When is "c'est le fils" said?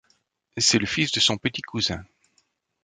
0.57-1.11